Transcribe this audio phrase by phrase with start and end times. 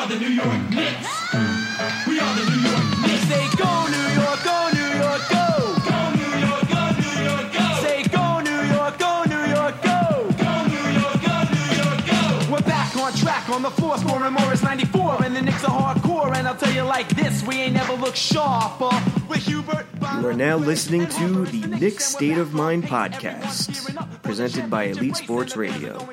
[0.00, 1.08] are the New York Knicks.
[2.08, 3.28] We are the New York Knicks.
[3.28, 5.46] Say go New York, go New York, go.
[5.90, 7.66] Go New York, go New York, go.
[7.84, 10.00] Say go New York, go New York, go.
[10.40, 12.52] Go New York, go New York, go.
[12.52, 16.34] We're back on track on the floor, scoring Morris 94, and the Knicks are hardcore.
[16.34, 18.88] And I'll tell you like this, we ain't never looked sharper.
[19.28, 19.86] With Hubert.
[20.18, 25.56] You are now listening to the Nick State of Mind podcast, presented by Elite Sports
[25.56, 26.08] Radio.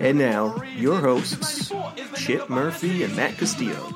[0.00, 1.70] And now, your hosts,
[2.16, 3.94] Chip Murphy and Matt Castillo.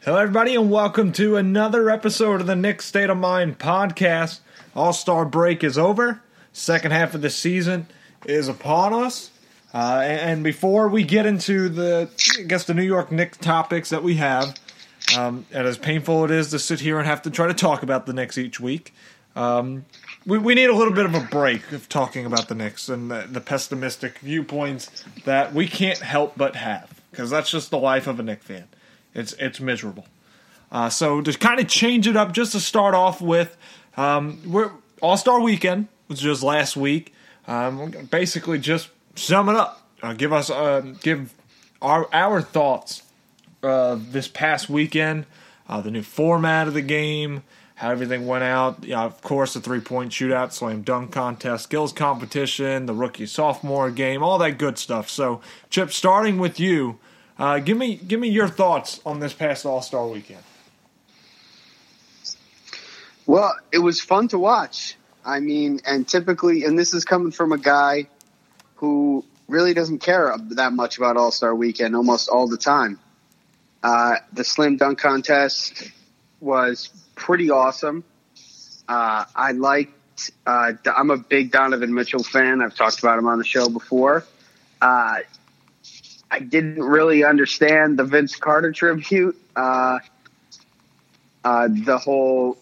[0.00, 4.40] Hello, everybody, and welcome to another episode of the Nick State of Mind podcast.
[4.74, 6.22] All Star break is over.
[6.54, 7.86] Second half of the season
[8.24, 9.30] is upon us.
[9.74, 14.02] Uh, and before we get into the, I guess, the New York Knicks topics that
[14.02, 14.54] we have,
[15.18, 17.82] um, and as painful it is to sit here and have to try to talk
[17.82, 18.94] about the Knicks each week,
[19.36, 19.84] um,
[20.26, 23.10] we, we need a little bit of a break of talking about the Knicks and
[23.10, 28.06] the, the pessimistic viewpoints that we can't help but have because that's just the life
[28.06, 28.68] of a Knicks fan.
[29.14, 30.06] It's it's miserable.
[30.72, 33.56] Uh, so to kind of change it up, just to start off with,
[33.96, 37.12] um, we're All Star Weekend which was just last week.
[37.46, 39.86] Um, basically, just sum it up.
[40.02, 41.34] Uh, give us uh, give
[41.80, 43.02] our our thoughts
[43.62, 45.26] uh, this past weekend,
[45.68, 47.42] uh, the new format of the game,
[47.76, 48.84] how everything went out.
[48.84, 53.90] Yeah, of course, the three point shootout, slam dunk contest, skills competition, the rookie sophomore
[53.90, 55.08] game, all that good stuff.
[55.10, 56.98] So, Chip, starting with you,
[57.38, 60.42] uh, give me give me your thoughts on this past All Star weekend.
[63.26, 64.96] Well, it was fun to watch.
[65.24, 68.08] I mean, and typically, and this is coming from a guy
[68.76, 73.00] who really doesn't care that much about All Star Weekend almost all the time.
[73.82, 75.90] Uh, the slam dunk contest
[76.40, 78.04] was pretty awesome.
[78.88, 80.30] Uh, I liked.
[80.46, 82.62] Uh, I'm a big Donovan Mitchell fan.
[82.62, 84.24] I've talked about him on the show before.
[84.80, 85.20] Uh,
[86.30, 89.36] I didn't really understand the Vince Carter tribute.
[89.56, 89.98] Uh,
[91.44, 92.58] uh, the whole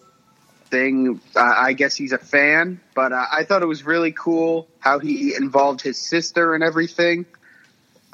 [0.65, 1.21] thing.
[1.35, 5.35] I guess he's a fan, but uh, I thought it was really cool how he
[5.35, 7.25] involved his sister and everything.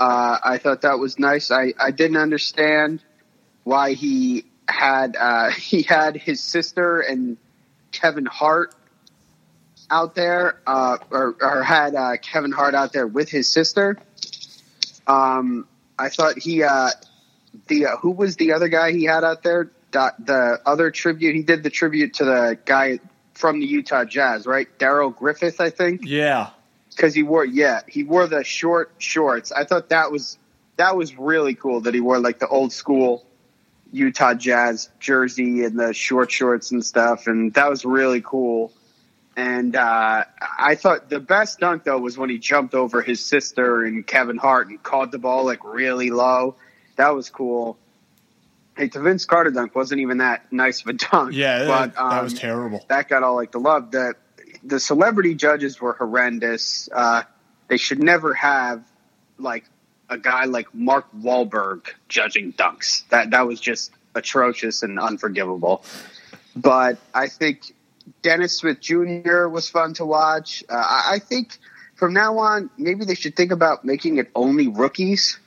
[0.01, 1.51] I thought that was nice.
[1.51, 3.01] I, I didn't understand
[3.63, 4.45] why he
[4.79, 7.37] had uh, he had his sister and
[7.91, 8.73] Kevin Hart
[9.91, 13.97] out there, uh, or, or had uh, Kevin Hart out there with his sister.
[15.07, 15.67] Um,
[15.97, 16.91] I thought he uh,
[17.67, 19.71] the uh, who was the other guy he had out there?
[19.91, 22.99] The, the other tribute he did the tribute to the guy
[23.33, 24.67] from the Utah Jazz, right?
[24.77, 26.51] Darrell Griffith, I think Yeah,
[26.91, 29.51] because he wore yeah he wore the short shorts.
[29.51, 30.37] I thought that was
[30.77, 33.25] that was really cool that he wore like the old school
[33.91, 38.71] Utah Jazz jersey and the short shorts and stuff, and that was really cool.
[39.35, 40.25] And uh,
[40.57, 44.37] I thought the best dunk though was when he jumped over his sister and Kevin
[44.37, 46.55] Hart and caught the ball like really low.
[46.97, 47.77] That was cool.
[48.75, 51.33] Hey, the Vince Carter dunk wasn't even that nice of a dunk.
[51.33, 52.85] yeah, but, that, that was um, terrible.
[52.89, 53.91] that got all like the love.
[53.91, 54.15] The
[54.63, 56.89] the celebrity judges were horrendous.
[56.91, 57.23] Uh,
[57.67, 58.83] they should never have
[59.37, 59.63] like
[60.09, 63.07] a guy like Mark Wahlberg judging dunks.
[63.09, 65.83] That that was just atrocious and unforgivable.
[66.55, 67.73] But I think
[68.21, 69.47] Dennis Smith Jr.
[69.47, 70.63] was fun to watch.
[70.67, 71.57] Uh, I, think
[71.95, 75.39] from now on, maybe they should think about making it only rookies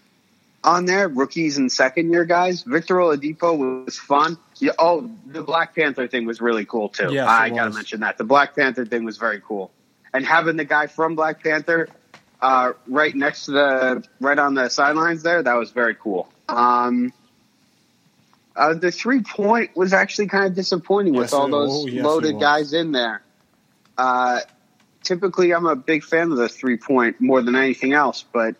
[0.64, 2.62] on there, rookies and second year guys.
[2.62, 4.38] Victor Oladipo was fun.
[4.58, 7.12] Yeah, oh, the Black Panther thing was really cool too.
[7.12, 8.16] Yes, I gotta mention that.
[8.16, 9.72] The Black Panther thing was very cool.
[10.14, 11.88] And having the guy from Black Panther
[12.42, 16.28] uh, right next to the right on the sidelines there, that was very cool.
[16.48, 17.12] Um,
[18.54, 22.04] uh, the three point was actually kind of disappointing Yes, with all those oh, yes,
[22.04, 23.22] loaded guys in there.
[23.96, 24.40] Uh,
[25.04, 28.56] typically, I'm a big fan of the three point more than anything else, but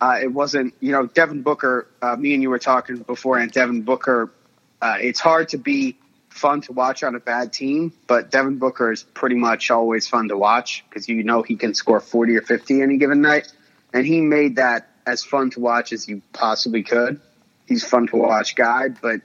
[0.00, 0.74] uh, it wasn't.
[0.80, 1.86] You know, Devin Booker.
[2.00, 4.32] Uh, me and you were talking before, and Devin Booker.
[4.80, 5.96] Uh, it's hard to be
[6.32, 10.28] fun to watch on a bad team, but Devin Booker is pretty much always fun
[10.28, 13.52] to watch because you know he can score 40 or 50 any given night,
[13.92, 17.20] and he made that as fun to watch as you possibly could.
[17.66, 19.20] He's fun to watch guy, but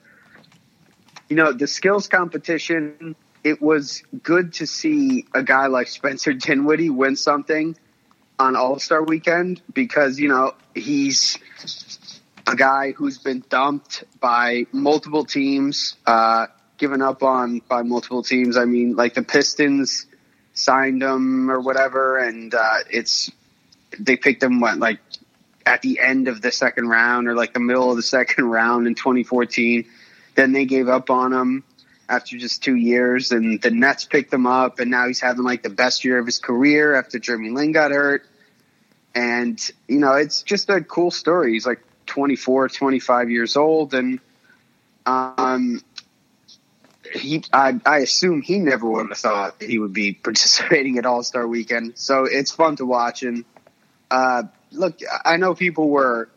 [1.29, 3.15] you know the skills competition.
[3.43, 7.77] It was good to see a guy like Spencer Dinwiddie win something
[8.37, 11.37] on All Star Weekend because you know he's
[12.47, 16.47] a guy who's been dumped by multiple teams, uh,
[16.77, 18.57] given up on by multiple teams.
[18.57, 20.05] I mean, like the Pistons
[20.53, 23.31] signed him or whatever, and uh, it's
[23.99, 24.99] they picked him what like
[25.65, 28.87] at the end of the second round or like the middle of the second round
[28.87, 29.85] in 2014.
[30.35, 31.63] Then they gave up on him
[32.09, 35.63] after just two years, and the Nets picked him up, and now he's having like
[35.63, 38.23] the best year of his career after Jeremy Lin got hurt.
[39.15, 41.53] And you know, it's just a cool story.
[41.53, 44.19] He's like 24, 25 years old, and
[45.07, 45.81] um,
[47.13, 51.23] he I, I assume he never would have thought he would be participating at All
[51.23, 51.97] Star Weekend.
[51.97, 53.23] So it's fun to watch.
[53.23, 53.45] And
[54.11, 56.29] uh, look, I know people were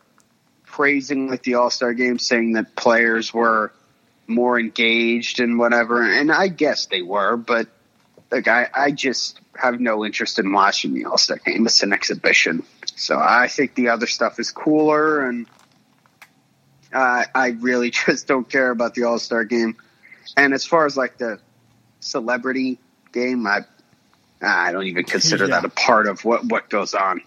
[0.64, 3.72] praising like the All Star game, saying that players were
[4.26, 7.66] more engaged and whatever, and I guess they were, but
[8.30, 11.66] like I, I just have no interest in watching the All Star game.
[11.66, 12.62] It's an exhibition,
[12.94, 15.46] so I think the other stuff is cooler, and
[16.92, 19.76] uh, I really just don't care about the All Star game.
[20.36, 21.38] And as far as like the
[22.00, 22.78] celebrity
[23.12, 23.60] game, I
[24.42, 25.60] I don't even consider Yeah.
[25.60, 27.20] that a part of what what goes on.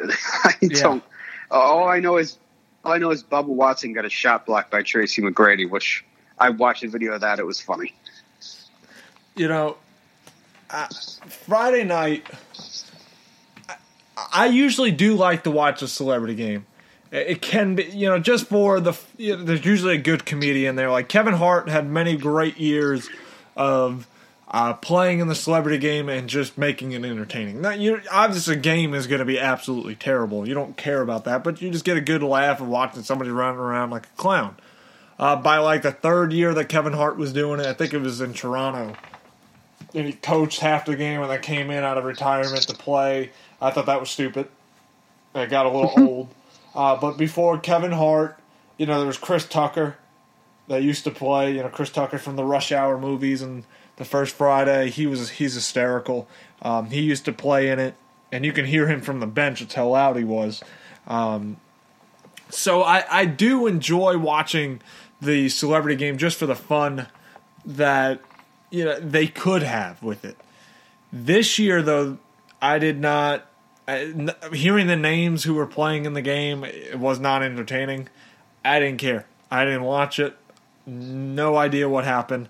[0.44, 0.82] I Yeah.
[0.82, 1.04] don't.
[1.50, 2.38] All I know is
[2.84, 6.04] all I know is Bubba Watson got a shot blocked by Tracy McGrady, which
[6.38, 7.38] I watched a video of that.
[7.38, 7.94] It was funny.
[9.34, 9.76] you know,
[10.70, 10.86] uh,
[11.46, 12.26] Friday night,
[13.68, 13.76] I,
[14.32, 16.66] I usually do like to watch a celebrity game.
[17.10, 18.98] It can be, you know, just for the.
[19.16, 20.90] You know, there's usually a good comedian there.
[20.90, 23.08] Like Kevin Hart had many great years
[23.56, 24.06] of
[24.48, 27.62] uh, playing in the celebrity game and just making it entertaining.
[27.62, 30.46] Now, you obviously, a game is going to be absolutely terrible.
[30.46, 33.30] You don't care about that, but you just get a good laugh of watching somebody
[33.30, 34.56] running around like a clown.
[35.18, 38.00] Uh, by like the third year that Kevin Hart was doing it, I think it
[38.00, 38.94] was in Toronto
[39.94, 43.30] and he coached half the game and then came in out of retirement to play.
[43.60, 44.48] I thought that was stupid.
[45.34, 46.28] It got a little old.
[46.74, 48.38] Uh, but before Kevin Hart,
[48.76, 49.96] you know, there was Chris Tucker
[50.68, 51.54] that used to play.
[51.54, 53.64] You know, Chris Tucker from the Rush Hour movies and
[53.96, 54.90] the First Friday.
[54.90, 56.28] He was he's hysterical.
[56.62, 57.94] Um, he used to play in it,
[58.30, 59.60] and you can hear him from the bench.
[59.60, 60.62] It's how loud he was.
[61.06, 61.56] Um,
[62.50, 64.80] so I, I do enjoy watching
[65.20, 67.08] the celebrity game just for the fun
[67.64, 68.20] that
[68.70, 70.36] you know they could have with it.
[71.12, 72.18] This year, though,
[72.60, 73.46] I did not.
[74.52, 78.08] Hearing the names who were playing in the game it was not entertaining.
[78.64, 79.26] I didn't care.
[79.50, 80.36] I didn't watch it.
[80.86, 82.48] No idea what happened.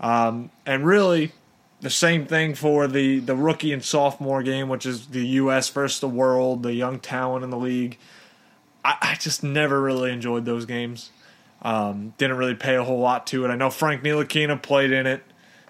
[0.00, 1.32] Um, and really,
[1.80, 5.68] the same thing for the the rookie and sophomore game, which is the U.S.
[5.68, 7.98] versus the world, the young talent in the league.
[8.84, 11.10] I, I just never really enjoyed those games.
[11.62, 13.48] Um, didn't really pay a whole lot to it.
[13.48, 15.22] I know Frank Ntilikina played in it,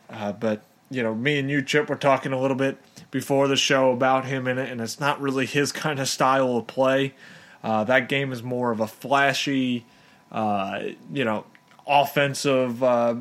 [0.08, 2.78] uh, but you know, me and you, Chip, were talking a little bit
[3.10, 6.56] before the show about him in it, and it's not really his kind of style
[6.56, 7.14] of play.
[7.62, 9.84] Uh, that game is more of a flashy,
[10.32, 10.80] uh,
[11.12, 11.44] you know,
[11.86, 13.14] offensive uh,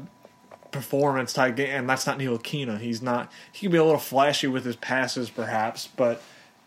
[0.71, 2.79] performance type game, and that's not Ntilikina.
[2.79, 3.31] He's not.
[3.51, 6.21] He can be a little flashy with his passes, perhaps, but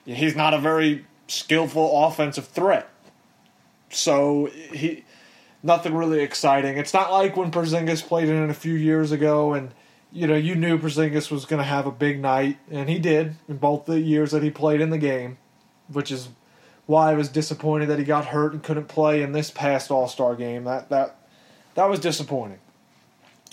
[0.05, 2.89] he's not a very skillful offensive threat.
[3.91, 5.05] So he
[5.63, 6.77] nothing really exciting.
[6.77, 9.73] It's not like when Porzingis played in it a few years ago, and
[10.13, 13.37] you know you knew Porzingis was going to have a big night, and he did
[13.49, 15.39] in both the years that he played in the game,
[15.89, 16.29] which is
[16.87, 20.09] why I was disappointed that he got hurt and couldn't play in this past All
[20.09, 20.65] Star game.
[20.65, 21.17] That that
[21.75, 22.59] that was disappointing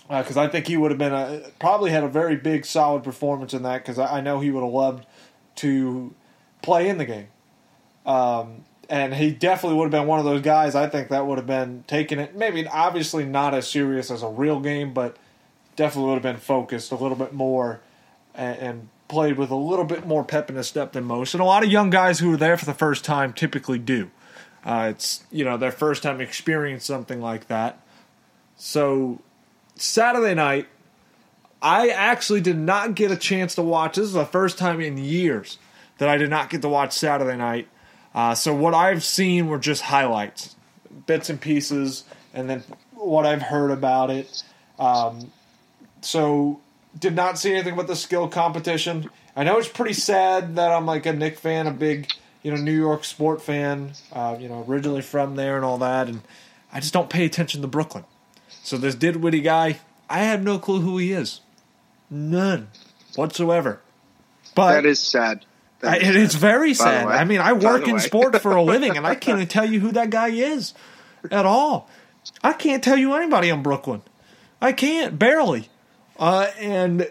[0.09, 3.53] because I think he would have been a probably had a very big solid performance
[3.53, 5.05] in that because I, I know he would have loved
[5.57, 6.13] to
[6.61, 7.27] play in the game.
[8.05, 10.73] Um, and he definitely would have been one of those guys.
[10.73, 14.27] I think that would have been taking it, maybe obviously not as serious as a
[14.27, 15.17] real game, but
[15.79, 17.79] definitely would have been focused a little bit more
[18.35, 21.33] and, and played with a little bit more pep in his step than most.
[21.33, 24.11] And a lot of young guys who are there for the first time typically do.
[24.65, 27.79] Uh, it's you know their first time experience something like that.
[28.57, 29.21] So
[29.75, 30.67] Saturday night,
[31.61, 33.95] I actually did not get a chance to watch.
[33.95, 35.59] This is the first time in years
[35.97, 37.69] that I did not get to watch Saturday night.
[38.13, 40.57] Uh, so what I've seen were just highlights,
[41.05, 44.43] bits and pieces, and then what I've heard about it.
[44.77, 45.31] Um,
[46.01, 46.59] so
[46.97, 49.09] did not see anything about the skill competition.
[49.35, 52.07] I know it's pretty sad that I'm like a Knick fan, a big
[52.43, 56.07] you know New York sport fan, uh, you know originally from there and all that,
[56.07, 56.21] and
[56.73, 58.05] I just don't pay attention to Brooklyn.
[58.63, 59.79] So this Dinwiddie guy,
[60.09, 61.41] I have no clue who he is,
[62.09, 62.69] none
[63.15, 63.81] whatsoever.
[64.55, 65.45] But That is sad.
[65.81, 66.41] That I, it is sad.
[66.41, 67.07] very sad.
[67.07, 69.91] I mean, I work in sport for a living, and I can't tell you who
[69.93, 70.73] that guy is
[71.31, 71.89] at all.
[72.43, 74.01] I can't tell you anybody in Brooklyn.
[74.61, 75.69] I can't barely.
[76.19, 77.09] Uh, and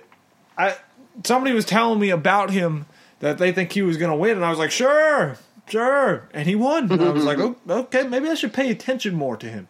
[0.57, 0.77] I
[1.25, 2.87] somebody was telling me about him
[3.21, 6.47] that they think he was going to win, and I was like, sure, sure, and
[6.47, 6.93] he won.
[6.93, 9.69] And I was like, oh, okay, maybe I should pay attention more to him,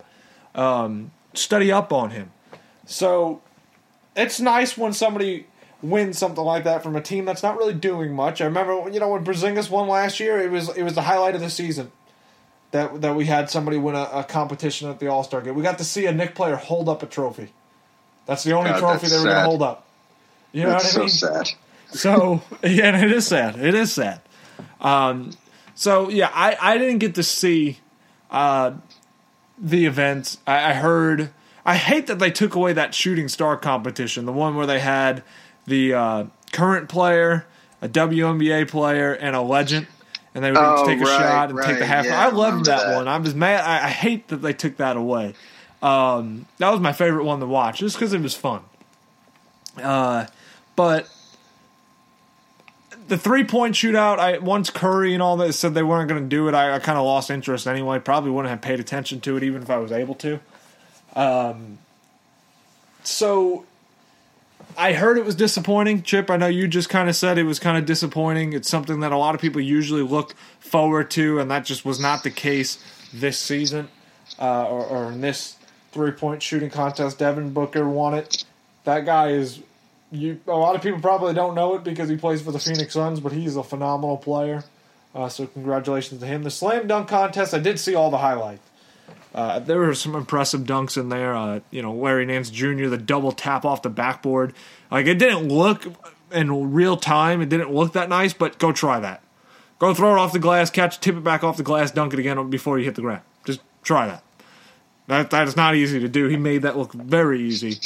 [0.54, 2.32] um, study up on him.
[2.84, 3.40] So
[4.16, 5.46] it's nice when somebody
[5.80, 8.40] wins something like that from a team that's not really doing much.
[8.40, 11.36] I remember, you know, when Porzingis won last year, it was it was the highlight
[11.36, 11.92] of the season
[12.72, 15.54] that that we had somebody win a, a competition at the All Star game.
[15.54, 17.52] We got to see a Knick player hold up a trophy.
[18.28, 19.86] That's the only God, trophy they were going to hold up.
[20.52, 21.08] You know That's what I mean?
[21.08, 21.50] so sad.
[21.88, 23.58] So yeah, it is sad.
[23.58, 24.20] It is sad.
[24.80, 25.30] Um,
[25.74, 27.78] so yeah, I, I didn't get to see
[28.30, 28.72] uh,
[29.58, 30.38] the events.
[30.46, 31.30] I, I heard.
[31.64, 35.22] I hate that they took away that shooting star competition, the one where they had
[35.66, 37.46] the uh, current player,
[37.82, 39.86] a WNBA player, and a legend,
[40.34, 42.06] and they would Oh, take a right, shot and take the half.
[42.06, 42.96] yeah, I loved that, that.
[42.96, 43.06] one.
[43.08, 43.64] I'm just mad.
[43.64, 45.34] I, I hate that they took that away.
[45.82, 48.62] Um, that was my favorite one to watch, just because it was fun.
[49.80, 50.26] Uh,
[50.74, 51.08] but
[53.08, 56.28] the three point shootout, I once Curry and all that said they weren't going to
[56.28, 56.54] do it.
[56.54, 57.98] I, I kind of lost interest anyway.
[57.98, 60.40] Probably wouldn't have paid attention to it even if I was able to.
[61.16, 61.78] Um,
[63.02, 63.64] so
[64.76, 66.02] I heard it was disappointing.
[66.02, 68.52] Chip, I know you just kind of said it was kind of disappointing.
[68.52, 71.98] It's something that a lot of people usually look forward to, and that just was
[71.98, 72.78] not the case
[73.12, 73.88] this season
[74.38, 75.57] uh, or, or in this
[75.92, 77.18] three point shooting contest.
[77.18, 78.44] Devin Booker won it.
[78.84, 79.60] That guy is
[80.10, 80.40] you.
[80.46, 83.20] A lot of people probably don't know it because he plays for the Phoenix Suns,
[83.20, 84.64] but he's a phenomenal player.
[85.14, 86.42] Uh, so congratulations to him.
[86.42, 88.62] The slam dunk contest, I did see all the highlights.
[89.34, 91.34] Uh, there were some impressive dunks in there.
[91.34, 92.86] Uh, you know, Larry Nance Jr.
[92.86, 94.54] the double tap off the backboard.
[94.90, 95.86] Like it didn't look
[96.32, 97.40] in real time.
[97.40, 99.22] It didn't look that nice, but go try that.
[99.78, 102.18] Go throw it off the glass, catch, tip it back off the glass, dunk it
[102.18, 103.22] again before you hit the ground.
[103.44, 104.24] Just try that.
[105.08, 106.28] That that is not easy to do.
[106.28, 107.78] He made that look very easy.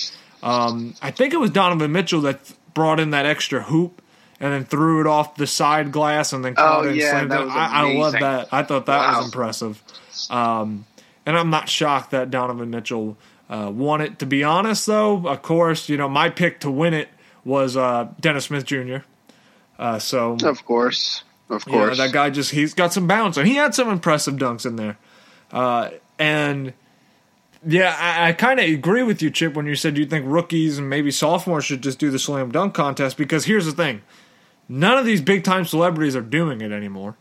[0.42, 4.02] Um, I think it was Donovan Mitchell that brought in that extra hoop
[4.40, 7.10] and then threw it off the side glass and then caught Oh, it and yeah,
[7.10, 7.48] slammed that it.
[7.48, 8.48] I, I love that.
[8.52, 9.16] I thought that Wow.
[9.18, 9.82] was impressive.
[10.30, 10.84] Um,
[11.24, 13.16] and I'm not shocked that Donovan Mitchell
[13.48, 14.18] uh, won it.
[14.18, 17.08] To be honest, though, of course, you know my pick to win it
[17.44, 18.96] was uh, Dennis Smith Jr.
[19.78, 21.98] Uh, so Of course, of course.
[21.98, 24.96] that guy just he's got some bounce and he had some impressive dunks in there.
[25.52, 26.72] Uh, and
[27.66, 30.78] yeah, I, I kind of agree with you, Chip, when you said you think rookies
[30.78, 34.02] and maybe sophomores should just do the slam dunk contest because here's the thing:
[34.68, 37.16] none of these big time celebrities are doing it anymore.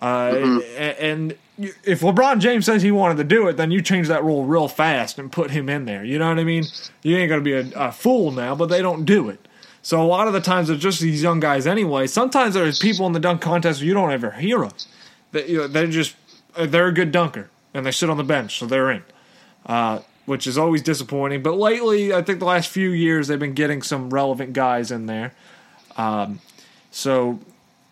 [0.00, 4.08] Uh, a- and if LeBron James says he wanted to do it, then you change
[4.08, 6.04] that rule real fast and put him in there.
[6.04, 6.64] You know what I mean?
[7.02, 9.46] You ain't gonna be a, a fool now, but they don't do it.
[9.82, 12.06] So a lot of the times it's just these young guys anyway.
[12.06, 14.74] Sometimes there's people in the dunk contest you don't ever hear of.
[15.32, 16.14] That you know, they're just
[16.56, 19.02] they're a good dunker and they sit on the bench, so they're in,
[19.68, 21.42] uh, which is always disappointing.
[21.42, 25.06] But lately, I think the last few years they've been getting some relevant guys in
[25.06, 25.32] there.
[25.96, 26.40] Um,
[26.90, 27.38] so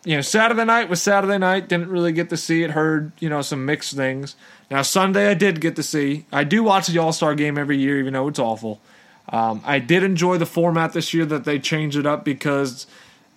[0.05, 1.69] you know, Saturday night was Saturday night.
[1.69, 2.71] Didn't really get to see it.
[2.71, 4.37] Heard you know some mixed things.
[4.71, 6.27] Now Sunday I did get to see.
[6.33, 8.81] I do watch the All Star game every year, even though it's awful.
[9.29, 12.87] Um, I did enjoy the format this year that they changed it up because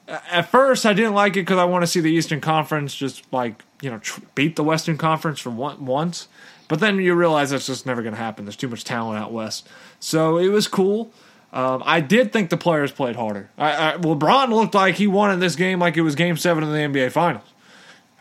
[0.08, 2.94] uh, at first I didn't like it because I want to see the Eastern Conference
[2.94, 6.28] just like you know tr- beat the Western Conference for one, once.
[6.70, 8.46] But then you realize that's just never going to happen.
[8.46, 9.68] There's too much talent out west.
[10.00, 11.12] So it was cool.
[11.52, 13.50] Um, I did think the players played harder.
[13.58, 16.70] I, I, LeBron looked like he in this game like it was Game Seven of
[16.70, 17.48] the NBA Finals.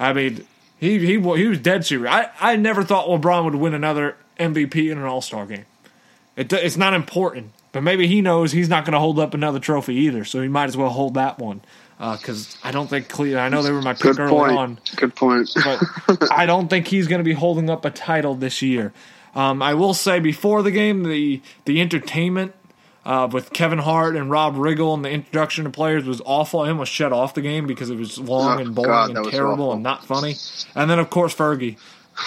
[0.01, 0.47] I mean,
[0.79, 2.11] he he he was dead serious.
[2.11, 5.67] I, I never thought LeBron would win another MVP in an All Star game.
[6.35, 9.59] It, it's not important, but maybe he knows he's not going to hold up another
[9.59, 11.61] trophy either, so he might as well hold that one.
[11.99, 13.41] Because I don't think Cleveland.
[13.41, 14.53] I know they were my pick Good early point.
[14.57, 15.51] on, Good point.
[15.57, 18.93] but I don't think he's going to be holding up a title this year.
[19.35, 22.55] Um, I will say before the game, the the entertainment
[23.05, 26.61] uh, with Kevin Hart and Rob Riggle and the introduction to players was awful.
[26.61, 29.31] I almost shut off the game because it was long Oh, and boring God, and
[29.31, 29.73] terrible awful.
[29.75, 30.37] and not funny.
[30.77, 31.79] And then of course Fergie,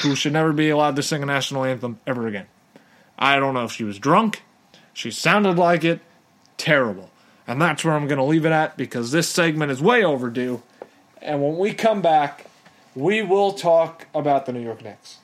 [0.04, 2.48] who should never be allowed to sing a national anthem ever again.
[3.18, 4.42] I don't know if she was drunk.
[4.94, 6.02] She sounded like it.
[6.58, 7.10] Terrible.
[7.48, 10.62] And that's where I'm going to leave it at because this segment is way overdue.
[11.22, 12.46] And when we come back,
[12.96, 15.18] we will talk about the New York Knicks.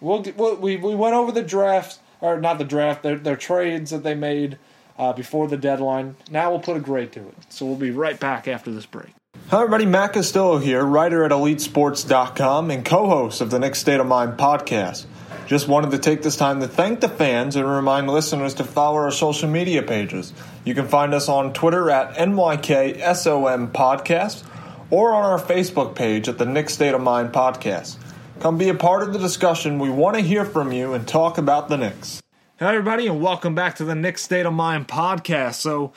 [0.00, 0.22] We'll,
[0.58, 4.14] we we went over the draft, or not the draft, their their trades that they
[4.14, 4.58] made
[4.98, 6.16] uh, before the deadline.
[6.30, 7.34] Now we'll put a grade to it.
[7.48, 9.12] So we'll be right back after this break.
[9.48, 14.06] Hi everybody, Matt Castillo here, writer at EliteSports.com and co-host of the Knicks State of
[14.06, 15.06] Mind podcast.
[15.46, 18.96] Just wanted to take this time to thank the fans and remind listeners to follow
[18.96, 20.32] our social media pages.
[20.64, 24.44] You can find us on Twitter at NYKSOM Podcast
[24.88, 27.96] or on our Facebook page at the Knicks State of Mind podcast.
[28.40, 29.78] Come be a part of the discussion.
[29.78, 32.22] We want to hear from you and talk about the Knicks.
[32.60, 35.56] Hi everybody, and welcome back to the Knicks State of Mind podcast.
[35.56, 35.92] So,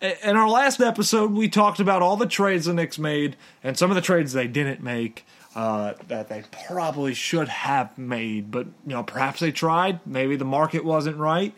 [0.00, 3.90] in our last episode, we talked about all the trades the Knicks made and some
[3.90, 8.50] of the trades they didn't make uh, that they probably should have made.
[8.50, 10.00] But you know, perhaps they tried.
[10.06, 11.52] Maybe the market wasn't right.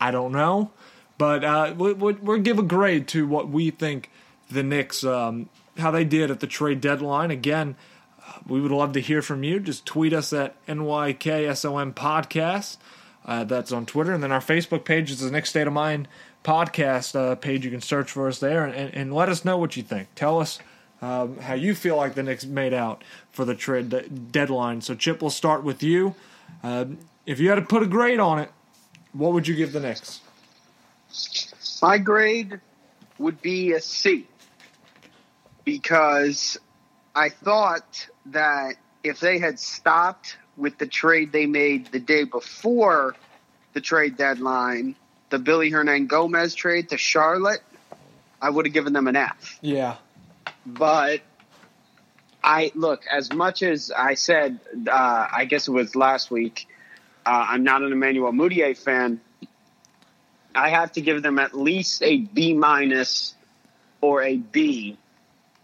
[0.00, 0.70] I don't know.
[1.18, 4.10] But uh, we, we, we'll give a grade to what we think
[4.50, 7.30] the Knicks um, how they did at the trade deadline.
[7.30, 7.76] Again,
[8.26, 9.60] uh, we would love to hear from you.
[9.60, 12.76] Just tweet us at NYKSOM Podcast.
[13.24, 14.12] Uh, that's on Twitter.
[14.12, 16.06] And then our Facebook page is the Knicks State of Mind
[16.44, 17.64] podcast uh, page.
[17.64, 20.08] You can search for us there and, and, and let us know what you think.
[20.14, 20.60] Tell us
[21.02, 24.80] um, how you feel like the Knicks made out for the trade de- deadline.
[24.80, 26.14] So, Chip, we'll start with you.
[26.62, 28.50] Um, if you had to put a grade on it,
[29.12, 30.20] what would you give the Knicks?
[31.82, 32.60] My grade
[33.18, 34.26] would be a C
[35.64, 36.58] because
[37.14, 43.14] I thought that if they had stopped with the trade they made the day before
[43.72, 44.96] the trade deadline,
[45.30, 47.62] the Billy Hernangomez trade to Charlotte,
[48.40, 49.58] I would have given them an F.
[49.60, 49.96] Yeah.
[50.64, 51.20] But
[52.42, 54.60] I look as much as I said.
[54.88, 56.68] Uh, I guess it was last week.
[57.24, 59.20] Uh, I'm not an Emmanuel Mudiay fan.
[60.56, 63.34] I have to give them at least a B minus
[64.00, 64.96] or a B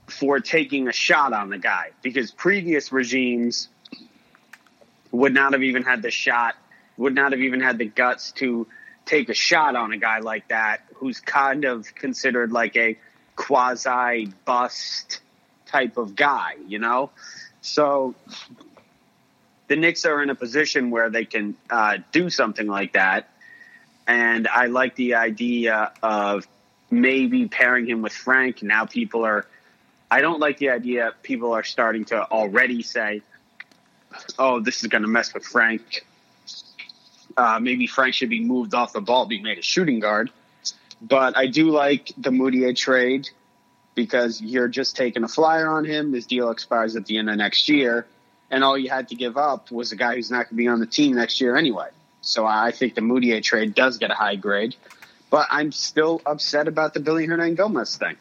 [0.07, 3.69] for taking a shot on the guy because previous regimes
[5.11, 6.55] would not have even had the shot,
[6.97, 8.67] would not have even had the guts to
[9.05, 12.99] take a shot on a guy like that who's kind of considered like a
[13.37, 15.21] quasi bust
[15.67, 17.11] type of guy, you know?
[17.63, 18.15] So
[19.69, 23.31] the Knicks are in a position where they can uh, do something like that.
[24.07, 26.47] And I like the idea of
[26.91, 28.63] maybe pairing him with Frank.
[28.63, 29.47] Now people are,
[30.11, 33.23] I don't like the idea people are starting to already say,
[34.39, 36.05] oh, this is going to mess with Frank.
[37.37, 40.31] Uh, maybe Frank should be moved off the ball, be made a shooting guard.
[41.01, 43.31] But I do like the Mudiay trade
[43.95, 46.13] because you're just taking a flyer on him.
[46.13, 48.07] His deal expires at the end of next year,
[48.51, 50.69] and all you had to give up was a guy who's not going to be
[50.69, 51.89] on the team next year anyway.
[52.23, 54.77] So I think the Mudiay trade does get a high grade,
[55.29, 58.17] but I'm still upset about the Billy Hernangomez thing.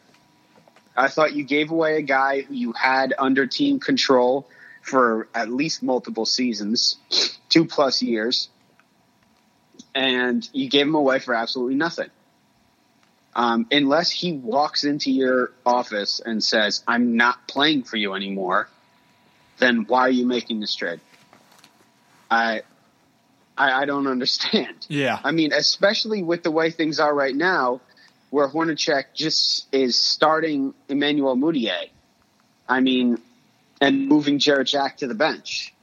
[0.96, 4.46] I thought you gave away a guy who you had under team control
[4.82, 6.96] for at least multiple seasons,
[7.48, 8.48] two plus years,
[9.94, 12.10] and you gave him away for absolutely nothing.
[13.34, 18.68] Um, unless he walks into your office and says, "I'm not playing for you anymore,"
[19.58, 21.00] then why are you making this trade?
[22.30, 22.62] I,
[23.56, 24.68] I, I don't understand.
[24.88, 25.18] Yeah.
[25.22, 27.80] I mean, especially with the way things are right now,
[28.30, 31.90] where Hornacek just is starting Emmanuel Mudiay.
[32.68, 33.18] I mean,
[33.80, 35.74] and moving Jarrett Jack to the bench.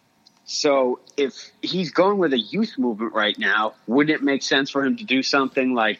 [0.45, 4.83] So if he's going with a youth movement right now, wouldn't it make sense for
[4.83, 5.99] him to do something like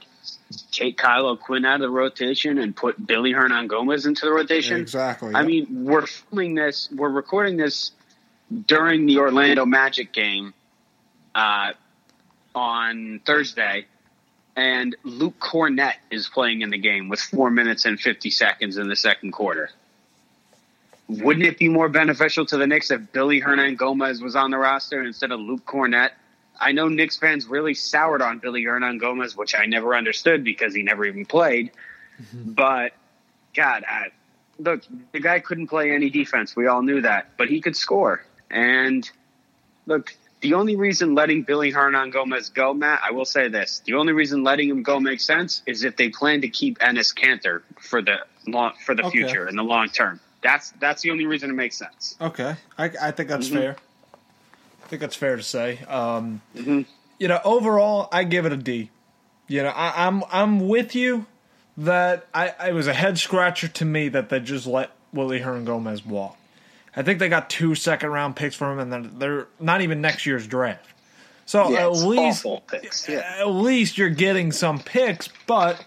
[0.72, 4.82] take Kyle O'Quinn out of the rotation and put Billy Hernangomez into the rotation?
[4.82, 5.36] Exactly.
[5.36, 7.91] I mean, we're filming this, we're recording this
[8.65, 10.54] during the Orlando Magic game
[11.36, 11.74] uh,
[12.56, 13.86] on Thursday,
[14.56, 18.88] and Luke Kornet is playing in the game with four minutes and 50 seconds in
[18.88, 19.70] the second quarter.
[21.08, 25.02] Wouldn't it be more beneficial to the Knicks if Billy Hernangomez was on the roster
[25.02, 26.12] instead of Luke Kornet?
[26.60, 30.84] I know Knicks fans really soured on Billy Hernangomez, which I never understood because he
[30.84, 31.72] never even played.
[32.34, 32.92] But
[33.56, 34.08] God, I,
[34.60, 36.56] look, the guy couldn't play any defense.
[36.56, 38.24] We all knew that, but he could score.
[38.52, 39.10] And
[39.86, 44.13] look, the only reason letting Billy Hernangomez go, Matt, I will say this: the only
[44.13, 48.02] reason letting him go makes sense is if they plan to keep Enes Kanter for
[48.02, 49.12] the long, for the Okay.
[49.17, 50.19] future in the long term.
[50.41, 52.15] That's that's the only reason it makes sense.
[52.21, 53.75] Okay, I, I think that's fair.
[54.84, 55.80] I think that's fair to say.
[55.88, 56.86] Um, Mhm.
[57.17, 58.89] You know, overall, I give it a D.
[59.49, 61.25] You know, I, I'm I'm with you
[61.78, 66.06] that I it was a head scratcher to me that they just let Willie Hernangomez
[66.06, 66.38] walk.
[66.95, 70.02] I think they got two second round picks for him, and then they're not even
[70.02, 70.86] next year's draft.
[71.45, 73.08] So Yeah, at least picks.
[73.10, 73.38] Yeah.
[73.39, 75.84] at least you're getting some picks, but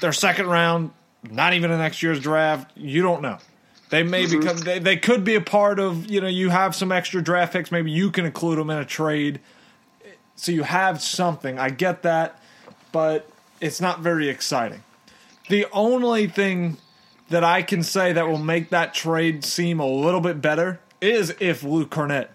[0.00, 0.90] their second round,
[1.30, 2.70] not even in next year's draft.
[2.76, 3.38] You don't know.
[3.90, 4.40] They may Mm-hmm.
[4.40, 4.56] become.
[4.58, 6.08] They, they could be a part of.
[6.10, 7.70] You know, you have some extra draft picks.
[7.72, 9.40] Maybe you can include them in a trade,
[10.36, 11.58] so you have something.
[11.58, 12.40] I get that,
[12.92, 13.28] but
[13.60, 14.82] it's not very exciting.
[15.48, 16.78] The only thing
[17.30, 21.34] that I can say that will make that trade seem a little bit better is
[21.40, 22.28] if Luke Kornet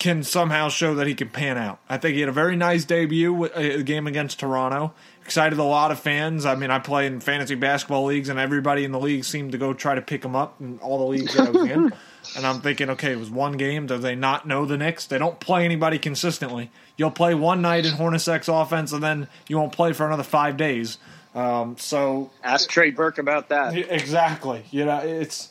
[0.00, 1.78] can somehow show that he can pan out.
[1.88, 4.92] I think he had a very nice debut with uh, a game against Toronto.
[5.24, 6.44] Excited a lot of fans.
[6.44, 9.58] I mean, I play in fantasy basketball leagues, and everybody in the league seemed to
[9.58, 11.92] go try to pick him up in all the leagues that I was in.
[12.34, 13.86] And I'm thinking, okay, it was one game.
[13.86, 15.06] Do they not know the Knicks?
[15.06, 16.72] They don't play anybody consistently.
[16.96, 20.56] You'll play one night in Hornacek's offense, and then you won't play for another five
[20.56, 20.98] days.
[21.36, 23.76] Um, so Ask Trey Burke about that.
[23.76, 24.64] Exactly.
[24.70, 25.50] You know, it's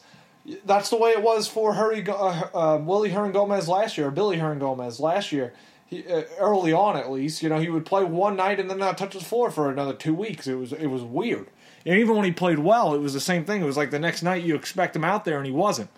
[0.66, 4.38] that's the way it was for Hurry, uh, uh, Willie Hernangomez last year, or Billy
[4.38, 5.54] Hernangomez last year.
[5.86, 8.80] He, uh, early on, at least, you know, he would play one night and then
[8.80, 10.48] not touch his floor for another two weeks.
[10.48, 11.48] It was it was weird.
[11.86, 13.62] And even when he played well, it was the same thing.
[13.62, 15.92] It was like the next night you expect him out there and he wasn't.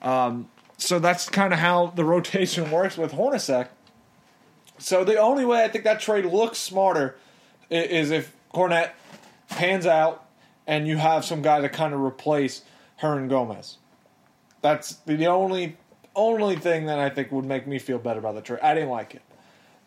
[0.00, 3.68] Um, so that's kind of how the rotation works with Hornacek.
[4.78, 7.16] So the only way I think that trade looks smarter
[7.70, 8.90] is if Kornet
[9.54, 10.26] pans out
[10.66, 12.62] and you have some guy to kind of replace
[13.00, 13.76] Hernangomez.
[14.62, 15.76] That's the only
[16.16, 18.60] only thing that I think would make me feel better about the trade.
[18.62, 19.22] I didn't like it.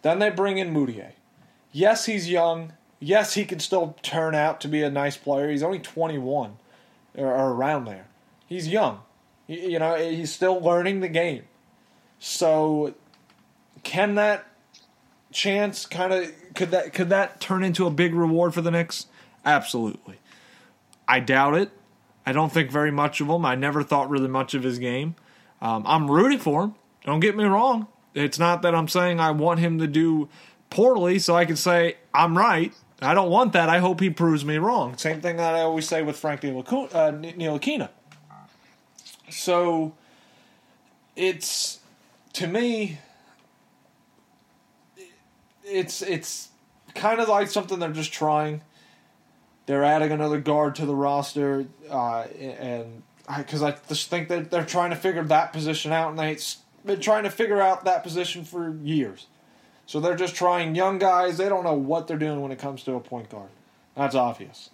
[0.01, 1.12] Then they bring in Mudiay.
[1.71, 2.73] Yes, he's young.
[2.99, 5.49] Yes, he can still turn out to be a nice player.
[5.49, 6.58] He's only 21
[7.15, 8.08] or, or around there.
[8.45, 9.01] He's young.
[9.47, 11.43] He- you know, he's still learning the game.
[12.19, 12.93] So,
[13.84, 14.45] can that
[15.32, 19.06] chance kind of could that could that turn into a big reward for the Knicks?
[19.47, 20.19] Absolutely.
[21.07, 21.71] I doubt it.
[22.25, 23.45] I don't think very much of him.
[23.45, 25.15] I never thought really much of his game.
[25.62, 26.75] Um, I'm rooting for him.
[27.05, 27.88] Don't get me wrong.
[28.13, 30.27] It's not that I'm saying I want him to do
[30.69, 32.73] poorly so I can say I'm right.
[33.01, 33.69] I don't want that.
[33.69, 34.97] I hope he proves me wrong.
[34.97, 36.43] Same thing that I always say with Frank.
[36.43, 37.89] Uh, Ntilikina.
[39.29, 39.93] So
[41.15, 41.79] it's
[42.33, 42.99] to me,
[45.63, 46.49] it's it's
[46.95, 48.62] kind of like something they're just trying.
[49.67, 53.03] They're adding another guard to the roster, uh, and
[53.38, 56.41] because I, just think that they're trying to figure that position out, and they've
[56.86, 59.27] been trying to figure out that position for years.
[59.86, 61.38] So they're just trying young guys.
[61.38, 63.49] They don't know what they're doing when it comes to a point guard.
[63.95, 64.69] That's obvious.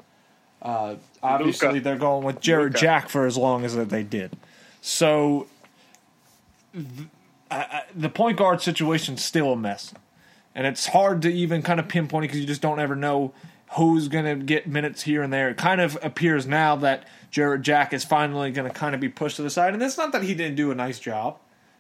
[0.62, 1.84] Uh, obviously, Luka.
[1.84, 2.80] they're going with Jarrett Luka.
[2.80, 4.38] Jack for as long as that they did.
[4.82, 5.48] So
[6.74, 7.10] th-
[7.50, 9.94] I, I, the point guard situation's still a mess,
[10.54, 13.34] and it's hard to even kind of pinpoint it because you just don't ever know
[13.76, 15.50] who's going to get minutes here and there.
[15.50, 19.10] It kind of appears now that Jarrett Jack is finally going to kind of be
[19.10, 21.38] pushed to the side, and it's not that he didn't do a nice job.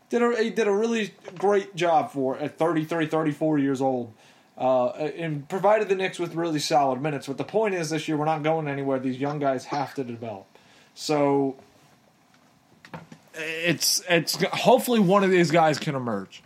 [0.10, 4.14] Did a, he did a really great job for at 33, 34 years old.
[4.56, 7.26] Uh, and provided the Knicks with really solid minutes.
[7.26, 9.00] But the point is, this year we're not going anywhere.
[9.00, 10.46] These young guys have to develop.
[10.94, 11.56] So
[13.34, 16.44] it's it's hopefully one of these guys can emerge.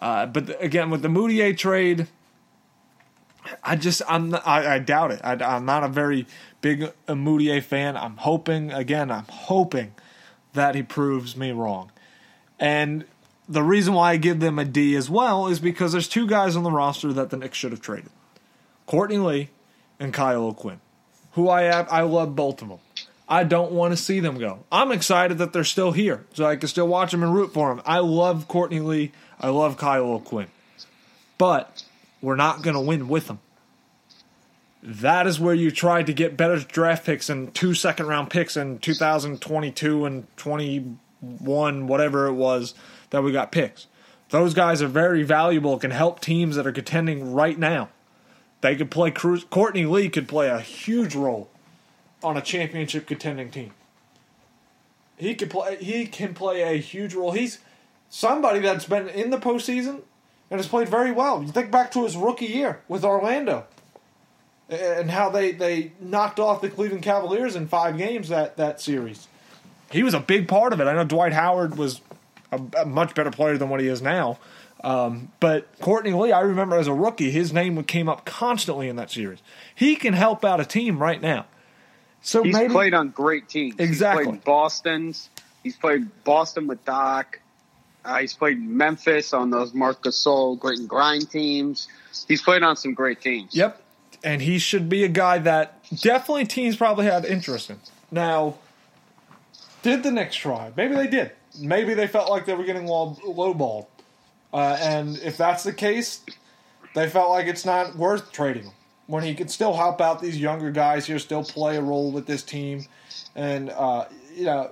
[0.00, 2.08] Uh, but again, with the Mudiay trade,
[3.62, 5.20] I just I'm I, I doubt it.
[5.22, 6.26] I, I'm not a very
[6.60, 7.96] big Mudiay fan.
[7.96, 9.10] I'm hoping again.
[9.10, 9.94] I'm hoping
[10.54, 11.90] that he proves me wrong.
[12.58, 13.04] And
[13.48, 16.56] the reason why I give them a D as well is because there's two guys
[16.56, 18.10] on the roster that the Knicks should have traded:
[18.86, 19.50] Courtney Lee
[20.00, 20.80] and Kyle O'Quinn,
[21.32, 22.78] who I have, I love both of them.
[23.28, 24.64] I don't want to see them go.
[24.70, 27.68] I'm excited that they're still here, so I can still watch them and root for
[27.68, 27.82] them.
[27.86, 29.12] I love Courtney Lee.
[29.40, 30.48] I love Kyle O'Quinn,
[31.38, 31.83] but
[32.24, 33.40] we're not going to win with them.
[34.82, 38.56] That is where you try to get better draft picks and two second round picks
[38.56, 42.74] in 2022 and 21, whatever it was
[43.10, 43.86] that we got picks.
[44.30, 47.90] Those guys are very valuable, can help teams that are contending right now.
[48.60, 51.50] They could play, Courtney Lee could play a huge role
[52.22, 53.72] on a championship contending team.
[55.16, 55.76] He could play.
[55.76, 57.32] He can play a huge role.
[57.32, 57.58] He's
[58.08, 60.02] somebody that's been in the postseason
[60.54, 61.42] and has played very well.
[61.42, 63.66] You think back to his rookie year with Orlando
[64.68, 69.26] and how they, they knocked off the Cleveland Cavaliers in five games that, that series.
[69.90, 70.86] He was a big part of it.
[70.86, 72.00] I know Dwight Howard was
[72.52, 74.38] a, a much better player than what he is now.
[74.84, 78.94] Um, but Courtney Lee, I remember as a rookie, his name came up constantly in
[78.94, 79.40] that series.
[79.74, 81.46] He can help out a team right now.
[82.22, 83.74] So He's maybe played on great teams.
[83.80, 84.24] Exactly.
[84.24, 85.30] He's played Boston's.
[85.64, 87.40] He's played Boston with Doc.
[88.04, 91.88] Uh, he's played Memphis on those Marc Gasol Grit and Grind teams.
[92.28, 93.54] He's played on some great teams.
[93.54, 93.80] Yep.
[94.22, 97.78] And he should be a guy that definitely teams probably have interest in.
[98.10, 98.56] Now,
[99.82, 100.72] did the Knicks try?
[100.76, 101.32] Maybe they did.
[101.58, 103.86] Maybe they felt like they were getting low, lowballed.
[104.52, 106.20] Uh, and if that's the case,
[106.94, 108.72] they felt like it's not worth trading him.
[109.06, 112.26] When he could still help out these younger guys here, still play a role with
[112.26, 112.86] this team.
[113.34, 114.70] And, uh, you know,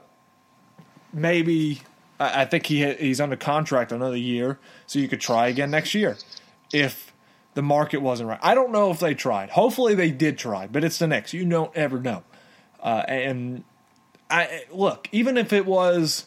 [1.12, 1.82] maybe
[2.22, 5.94] I I think he he's under contract another year, so you could try again next
[5.94, 6.16] year
[6.72, 7.12] if
[7.54, 8.40] the market wasn't right.
[8.42, 9.50] I don't know if they tried.
[9.50, 11.34] Hopefully they did try, but it's the Knicks.
[11.34, 12.22] You don't ever know.
[12.80, 13.64] Uh, and
[14.30, 16.26] I look, even if it was,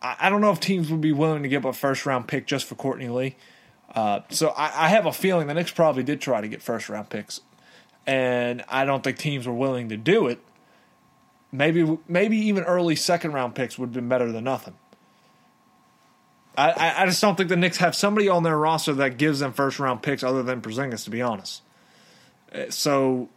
[0.00, 2.64] I, don't know if teams would be willing to give a first round pick just
[2.64, 3.36] for Courtney Lee.
[3.94, 6.88] Uh, so I, I have a feeling the Knicks probably did try to get first
[6.88, 7.42] round picks,
[8.06, 10.40] and I don't think teams were willing to do it.
[11.52, 14.74] Maybe maybe even early second round picks would have been better than nothing.
[16.56, 19.52] I, I, just don't think the Knicks have somebody on their roster that gives them
[19.52, 21.62] first round picks other than Porzingis, to be honest.
[22.54, 23.30] Uh, So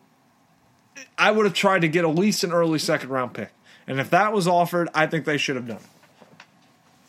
[1.17, 3.51] I would have tried to get at least an early second round pick.
[3.87, 5.83] And if that was offered, I think they should have done it.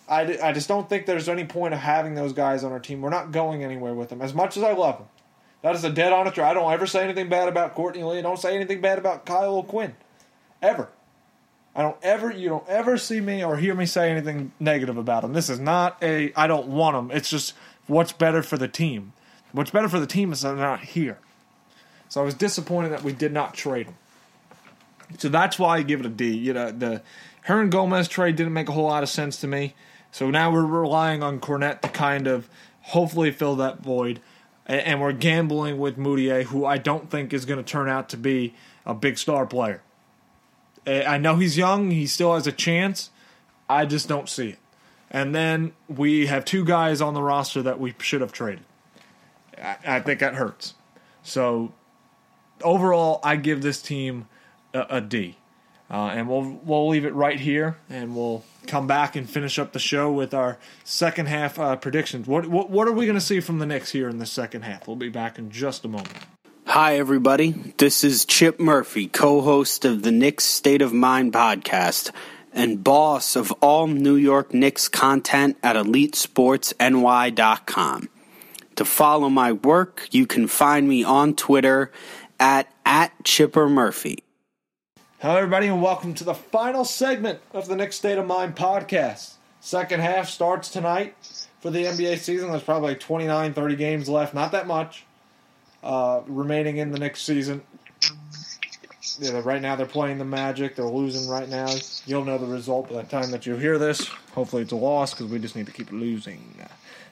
[0.08, 3.00] I, I just don't think there's any point of having those guys on our team.
[3.00, 4.22] We're not going anywhere with them.
[4.22, 5.08] As much as I love them,
[5.62, 6.46] that is a dead on truth.
[6.46, 8.18] I don't ever say anything bad about Courtney Lee.
[8.18, 9.96] I don't say anything bad about Kyle O'Quinn.
[10.62, 10.88] Ever.
[11.76, 15.22] I don't ever, you don't ever see me or hear me say anything negative about
[15.22, 15.34] them.
[15.34, 17.14] This is not a, I don't want them.
[17.14, 17.52] It's just
[17.86, 19.12] what's better for the team.
[19.52, 21.18] What's better for the team is they're not here.
[22.08, 23.96] So I was disappointed that we did not trade them.
[25.18, 26.34] So that's why I give it a D.
[26.34, 27.02] You know, the
[27.46, 29.74] Hernangomez trade didn't make a whole lot of sense to me.
[30.10, 32.48] So now we're relying on Kornet to kind of
[32.80, 34.20] hopefully fill that void,
[34.64, 38.16] and we're gambling with Mudiay, who I don't think is going to turn out to
[38.16, 38.54] be
[38.86, 39.82] a big star player.
[40.86, 43.10] I I know he's young, he still has a chance.
[43.68, 44.58] I just don't see it.
[45.10, 48.64] And then we have two guys on the roster that we should have traded.
[49.56, 50.74] I, I think that hurts.
[51.22, 51.72] So
[52.62, 54.28] overall, I give this team
[54.74, 55.36] a, a D.
[55.88, 59.72] Uh, and we'll we'll leave it right here, and we'll come back and finish up
[59.72, 62.26] the show with our second half uh, predictions.
[62.26, 64.62] What, what what are we going to see from the Knicks here in the second
[64.62, 64.88] half?
[64.88, 66.12] We'll be back in just a moment.
[66.78, 67.52] Hi, everybody.
[67.78, 72.10] This is Chip Murphy, co host of the Knicks State of Mind podcast
[72.52, 78.08] and boss of all New York Knicks content at EliteSportsNY.com.
[78.74, 81.90] To follow my work, you can find me on Twitter
[82.38, 84.22] at, at Chipper Murphy.
[85.20, 89.36] Hello, everybody, and welcome to the final segment of the Knicks State of Mind podcast.
[89.60, 91.14] Second half starts tonight
[91.58, 92.50] for the NBA season.
[92.50, 95.05] There's probably 29, 30 games left, not that much
[95.86, 97.62] uh, remaining in the next season.
[99.18, 100.74] Yeah, right now they're playing the Magic.
[100.74, 101.68] They're losing right now.
[102.06, 104.08] You'll know the result by the time that you hear this.
[104.34, 106.56] Hopefully, it's a loss because we just need to keep losing.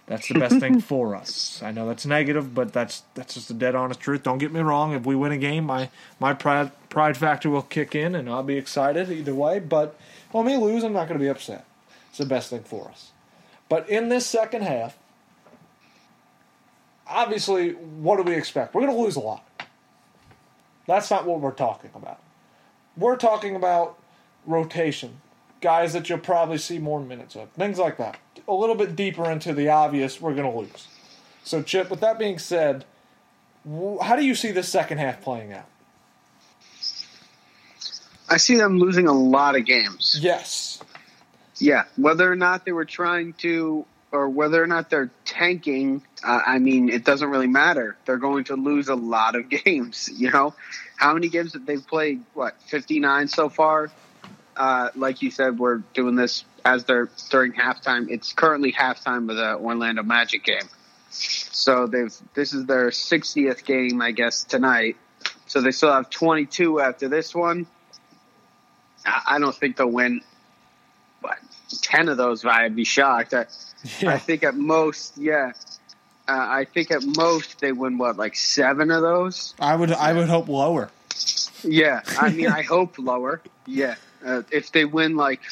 [0.07, 1.63] That's the best thing for us.
[1.63, 4.25] I know that's negative, but that's that's just the dead honest truth.
[4.25, 4.93] Don't get me wrong.
[4.93, 8.43] If we win a game, my my pride pride factor will kick in, and I'll
[8.43, 9.61] be excited either way.
[9.61, 9.97] But
[10.33, 11.65] when we lose, I'm not going to be upset.
[12.11, 13.13] It's the best thing for us.
[13.69, 14.99] But in this second half,
[17.15, 18.75] obviously, what do we expect?
[18.75, 19.45] We're going to lose a lot.
[20.87, 22.21] That's not what we're talking about.
[22.97, 23.99] We're talking about
[24.47, 25.21] rotation,
[25.61, 28.19] guys that you'll probably see more minutes of, things like that.
[28.47, 30.89] A little bit deeper into the obvious, we're going to lose.
[31.43, 32.85] So, Chip, with that being said,
[34.03, 35.67] how do you see this second half playing out?
[38.29, 40.19] I see them losing a lot of games.
[40.21, 40.83] Yes.
[41.57, 46.41] Yeah, whether or not they were trying to, or whether or not they're tanking, uh,
[46.47, 47.97] I mean, it doesn't really matter.
[48.07, 50.09] They're going to lose a lot of games.
[50.15, 50.55] You know,
[50.97, 52.23] how many games that they've played?
[52.33, 53.91] What, fifty nine so far?
[54.57, 58.09] Uh, like you said, we're doing this as they're during halftime.
[58.09, 60.69] It's currently halftime of the Orlando Magic game.
[61.11, 64.97] So they've this is their 60th game, I guess, tonight.
[65.47, 67.67] So they still have 22 after this one.
[69.05, 70.23] I I don't think they'll win.
[71.21, 71.39] But
[71.83, 73.35] 10 of those, I'd be shocked.
[74.03, 75.53] I think at most, yeah.
[76.27, 79.55] Uh, I think at most they win what, like seven of those?
[79.61, 80.91] I would I would hope lower.
[81.63, 83.43] Yeah, I mean, I hope lower.
[83.67, 85.43] Yeah, uh, if they win like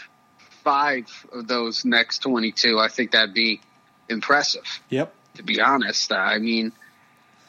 [0.65, 3.61] five of those next twenty-two, I think that'd be
[4.09, 4.81] impressive.
[4.89, 5.13] Yep.
[5.37, 6.73] To be honest, I mean,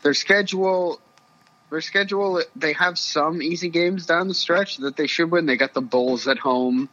[0.04, 1.00] their schedule,
[1.70, 5.46] their schedule, they have some easy games down the stretch that they should win.
[5.46, 6.90] They got the Bulls at home.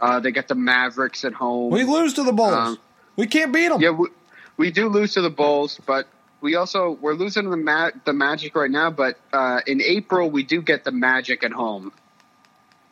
[0.00, 1.70] Uh, they got the Mavericks at home.
[1.70, 2.52] We lose to the Bulls.
[2.52, 2.78] Um,
[3.16, 3.80] we can't beat them.
[3.80, 4.08] Yeah, we,
[4.56, 6.06] we do lose to the Bulls, but
[6.40, 8.90] we also we're losing the Ma- the Magic right now.
[8.90, 11.92] But uh, in April, we do get the Magic at home.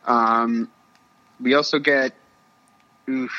[0.05, 0.69] Um,
[1.39, 2.13] we also get,
[3.09, 3.31] oof,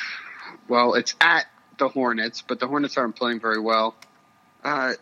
[0.68, 1.46] well, it's at
[1.78, 3.94] the Hornets, but the Hornets aren't playing very well.
[4.62, 4.94] Uh,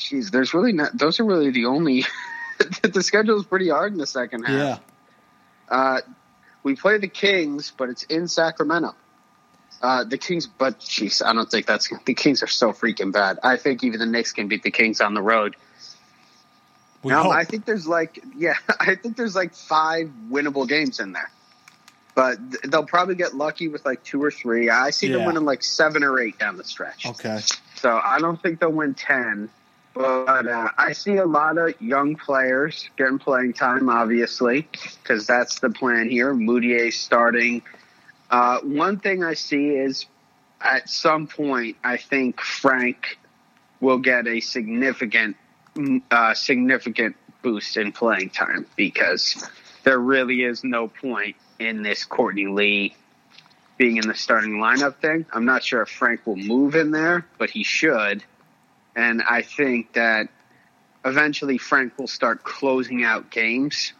[0.00, 0.96] Jeez, there's really not.
[0.96, 2.04] Those are really the only.
[2.82, 4.80] the schedule is pretty hard in the second half.
[5.70, 5.74] Yeah.
[5.76, 6.00] Uh,
[6.62, 8.94] we play the Kings, but it's in Sacramento.
[9.82, 13.38] Uh, the Kings, but jeez, I don't think that's the Kings are so freaking bad.
[13.42, 15.56] I think even the Knicks can beat the Kings on the road.
[17.02, 17.32] We Now, hope.
[17.32, 21.30] I think there's like, yeah, I think there's like five winnable games in there,
[22.14, 24.68] but th- they'll probably get lucky with like two or three.
[24.68, 27.06] I see them winning like seven or eight down the stretch.
[27.06, 27.40] okay.
[27.76, 29.48] So I don't think they'll win 10.
[29.94, 34.68] But uh, I see a lot of young players getting playing time, obviously,
[35.02, 36.32] because that's the plan here.
[36.32, 37.62] Mudiay starting.
[38.30, 40.06] Uh, one thing I see is
[40.60, 43.18] at some point, I think Frank
[43.80, 45.36] will get a significant,
[45.74, 49.48] mm, uh, significant boost in playing time because
[49.84, 52.94] there really is no point in this Courtney Lee
[53.78, 55.24] being in the starting lineup thing.
[55.32, 58.22] I'm not sure if Frank will move in there, but he should.
[58.96, 60.28] And I think that
[61.04, 63.92] eventually Frank will start closing out games.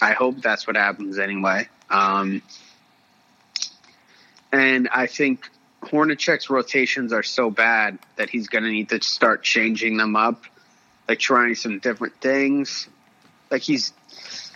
[0.00, 1.68] I hope that's what happens anyway.
[1.90, 2.42] Um,
[4.52, 5.48] and I think
[5.82, 10.44] Hornacek's rotations are so bad that he's going to need to start changing them up,
[11.08, 12.88] like trying some different things.
[13.50, 13.92] Like he's,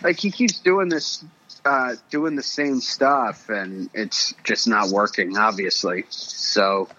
[0.03, 1.23] like he keeps doing this,
[1.63, 6.05] uh, doing the same stuff, and it's just not working, obviously.
[6.09, 6.89] So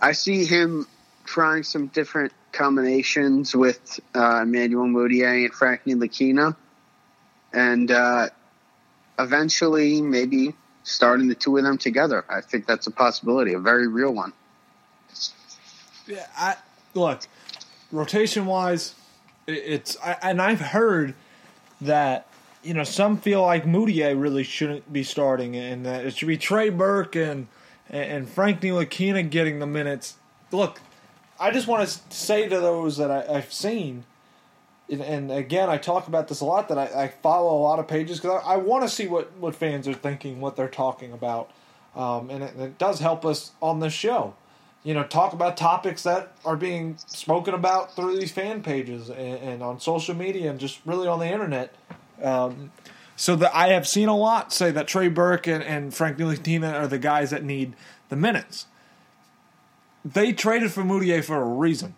[0.00, 0.86] I see him
[1.24, 6.56] trying some different combinations with uh, Emmanuel Mudiay and Frank Ntilikina.
[7.52, 8.28] And uh,
[9.18, 12.24] eventually, maybe starting the two of them together.
[12.28, 14.32] I think that's a possibility, a very real one.
[16.06, 16.56] Yeah, I
[16.94, 17.22] look
[17.94, 18.94] rotation wise,
[19.46, 21.14] it's I, and I've heard
[21.80, 22.26] that
[22.62, 26.36] you know some feel like Mudiay really shouldn't be starting, and that it should be
[26.36, 27.46] Trey Burke and
[27.88, 30.16] and Frank Ntilikina getting the minutes.
[30.50, 30.80] Look,
[31.38, 34.04] I just want to say to those that I, I've seen,
[34.88, 36.68] and, and again, I talk about this a lot.
[36.68, 39.36] That I, I follow a lot of pages because I, I want to see what
[39.38, 41.50] what fans are thinking, what they're talking about,
[41.96, 44.34] um, and it, it does help us on this show
[44.84, 49.18] you know, talk about topics that are being spoken about through these fan pages and,
[49.18, 51.74] and on social media and just really on the internet.
[52.22, 52.70] Um,
[53.16, 56.74] so that I have seen a lot say that Trey Burke and, and Frank Ntilikina
[56.74, 57.74] are the guys that need
[58.10, 58.66] the minutes.
[60.04, 61.94] They traded for Mudiay for a reason.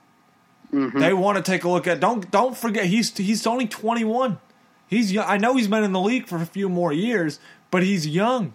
[0.73, 0.99] Mm-hmm.
[0.99, 2.01] They want to take a look at.
[2.01, 4.39] Don't don't forget he's he's only twenty one.
[4.87, 5.27] He's young.
[5.29, 7.41] I know he's been in the league for a few more years,
[7.71, 8.55] but he's young.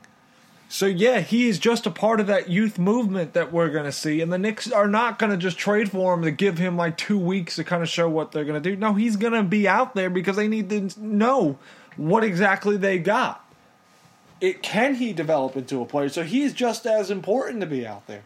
[0.69, 3.91] So yeah, he is just a part of that youth movement that we're going to
[3.91, 6.77] see, and the Knicks are not going to just trade for him to give him
[6.77, 8.77] like two weeks to kind of show what they're going to do.
[8.77, 11.57] No, he's going to be out there because they need to know
[11.97, 13.45] what exactly they got.
[14.39, 16.07] It can he develop into a player?
[16.07, 18.23] So he's just as important to be out there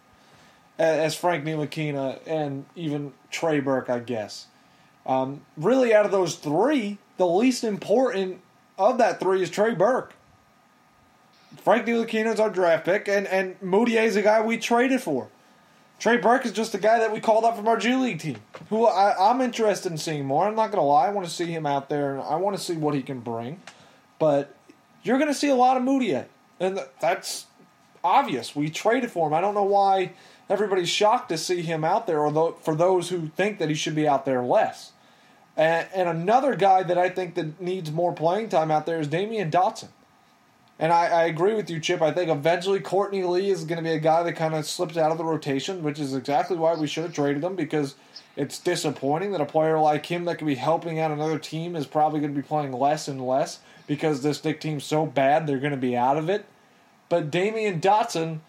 [0.77, 4.47] as Frank Ntilikina and even Trey Burke, I guess.
[5.05, 8.41] Um, really, out of those three, the least important
[8.77, 10.13] of that three is Trey Burke.
[11.57, 15.29] Frank Ntilikina is our draft pick, and and Mudiay is the guy we traded for.
[15.97, 18.38] Trey Burke is just the guy that we called up from our G League team,
[18.69, 20.45] who I, I'm interested in seeing more.
[20.45, 22.57] I'm not going to lie, I want to see him out there, and I want
[22.57, 23.61] to see what he can bring.
[24.19, 24.53] But
[25.03, 26.25] you're going to see a lot of Mudiay,
[26.59, 27.45] and that's
[28.03, 28.55] obvious.
[28.55, 29.33] We traded for him.
[29.33, 30.11] I don't know why
[30.49, 33.95] everybody's shocked to see him out there, or for those who think that he should
[33.95, 34.91] be out there less.
[35.58, 39.08] And, and another guy that I think that needs more playing time out there is
[39.08, 39.88] Damyean Dotson.
[40.77, 42.01] And I, I agree with you, Chip.
[42.01, 44.97] I think eventually Courtney Lee is going to be a guy that kind of slips
[44.97, 47.95] out of the rotation, which is exactly why we should have traded him because
[48.36, 51.86] it's disappointing that a player like him that could be helping out another team is
[51.86, 55.60] probably going to be playing less and less because this Knick team's so bad they're
[55.60, 56.45] going to be out of it.
[57.08, 58.39] But Damyean Dotson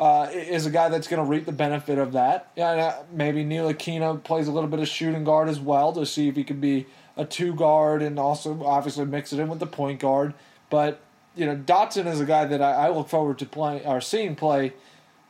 [0.00, 2.50] uh, is a guy that's going to reap the benefit of that.
[2.56, 6.26] Yeah, uh, maybe Ntilikina plays a little bit of shooting guard as well to see
[6.26, 6.86] if he could be
[7.18, 10.32] a two guard and also obviously mix it in with the point guard.
[10.70, 11.00] But
[11.36, 14.36] you know, Dotson is a guy that I, I look forward to playing or seeing
[14.36, 14.72] play.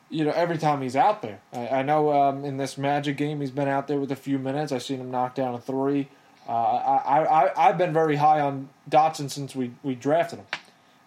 [0.09, 1.41] You know, every time he's out there.
[1.53, 4.39] I, I know um, in this Magic game he's been out there with a few
[4.39, 4.71] minutes.
[4.71, 6.09] I've seen him knock down a three.
[6.49, 10.47] Uh, I, I I've been very high on Dotson since we, we drafted him,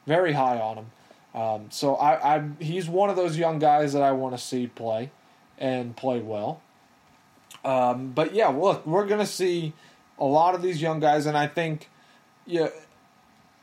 [0.06, 0.86] very high on him.
[1.34, 4.67] Um, so I, I he's one of those young guys that I want to see
[4.67, 5.12] play
[5.58, 6.62] and play well.
[7.65, 9.74] Um, but yeah, look, we're gonna see
[10.19, 11.89] a lot of these young guys, and I think
[12.46, 12.69] yeah,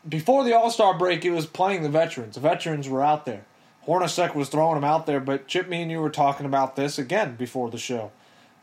[0.08, 2.34] before the All Star break, it was playing the veterans.
[2.34, 3.44] The veterans were out there.
[3.86, 6.98] Hornacek was throwing them out there, but Chip, me and you were talking about this
[6.98, 8.12] again before the show.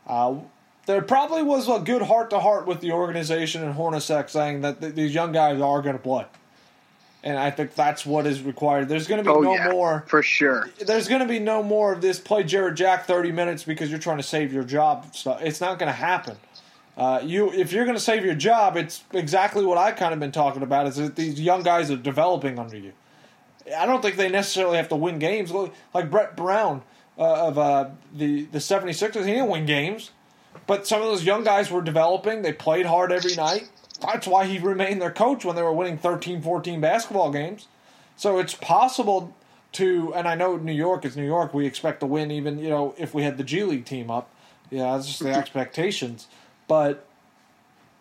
[0.06, 0.36] Uh,
[0.86, 4.80] there probably was a good heart to heart with the organization and Hornacek saying that
[4.80, 6.24] th- these young guys are going to play.
[7.28, 8.88] And I think that's what is required.
[8.88, 10.02] There's going to be Oh, no yeah, more.
[10.08, 10.70] for sure.
[10.78, 13.98] There's going to be no more of this play Jarrett Jack 30 minutes because you're
[13.98, 15.42] trying to save your job stuff.
[15.42, 16.38] It's not going to happen.
[16.96, 20.20] Uh, you, if you're going to save your job, it's exactly what I've kind of
[20.20, 20.86] been talking about.
[20.86, 22.92] Is that these young guys are developing under you.
[23.76, 25.50] I don't think they necessarily have to win games.
[25.50, 26.82] Look, Like Brett Brown
[27.18, 30.12] uh, of uh, the the 76ers, he didn't win games,
[30.66, 32.40] but some of those young guys were developing.
[32.40, 33.68] They played hard every night.
[34.00, 37.66] That's why he remained their coach when they were winning 13, 14 basketball games.
[38.16, 39.34] So it's possible
[39.72, 41.52] to, and I know New York is New York.
[41.52, 44.30] We expect to win, even you know if we had the G League team up.
[44.70, 45.38] Yeah, that's just the mm-hmm.
[45.38, 46.28] expectations.
[46.66, 47.06] But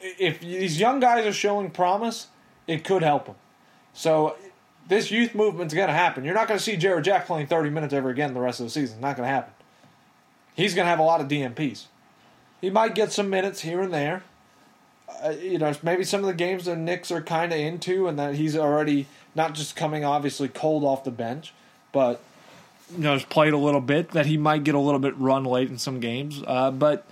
[0.02, 2.28] if these young guys are showing promise,
[2.68, 3.36] it could help them.
[3.94, 4.36] So
[4.88, 6.24] this youth movement's going to happen.
[6.24, 8.66] You're not going to see Jarrett Jack playing 30 minutes ever again the rest of
[8.66, 9.00] the season.
[9.00, 9.54] Not going to happen.
[10.56, 11.86] He's going to have a lot of DNPs.
[12.62, 14.24] He might get some minutes here and there.
[15.24, 18.20] Uh, you know, maybe some of the games the Knicks are kind of into, and
[18.20, 21.54] that he's already not just coming obviously cold off the bench,
[21.92, 22.22] but
[22.92, 24.12] you know, has played a little bit.
[24.12, 26.44] That he might get a little bit run late in some games.
[26.46, 27.08] Uh, but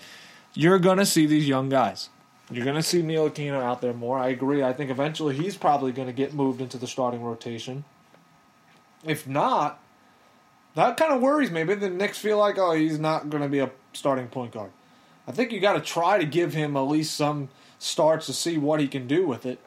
[0.54, 2.10] you're going to see these young guys.
[2.52, 4.20] You're going to see Ntilikina out there more.
[4.20, 4.62] I agree.
[4.62, 7.86] I think eventually he's probably going to get moved into the starting rotation.
[9.04, 9.82] If not,
[10.76, 11.64] that kind of worries me.
[11.64, 14.72] Maybe the Knicks feel like, oh, he's not going to be a starting point guard.
[15.28, 18.58] I think you got to try to give him at least some starts to see
[18.58, 19.60] what he can do with it,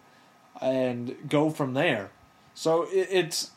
[0.60, 2.10] and go from there.
[2.54, 3.50] So it, it's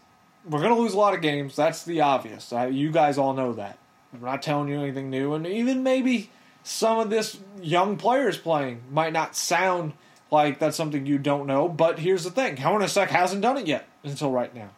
[0.47, 1.55] we're to lose a lot of games.
[1.55, 2.51] That's the obvious.
[2.51, 3.77] I, you guys all know that.
[4.13, 6.29] I'm not telling you anything new, and even maybe
[6.63, 9.93] some of this young players playing might not sound
[10.29, 11.67] like that's something you don't know.
[11.69, 14.69] But here's the thing: Hornacek hasn't done it yet until right now.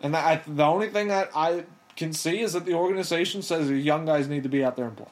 [0.00, 1.64] And I, the only thing that I
[1.96, 4.86] can see is that the organization says the young guys need to be out there
[4.86, 5.06] and play.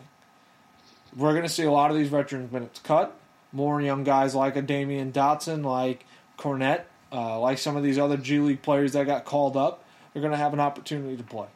[1.17, 3.17] We're going to see a lot of these veterans minutes cut.
[3.53, 6.07] More young guys like a Damyean Dotson, like
[6.39, 6.83] Kornet,
[7.13, 9.85] uh, like some of these other G League players that got called up,
[10.15, 11.49] are going to have an opportunity to play.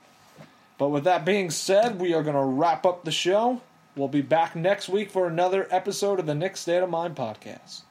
[0.79, 3.63] But with that being said, we are going to wrap up the show.
[3.97, 7.83] We'll be back next week for another episode of the Knicks State of Mind podcast.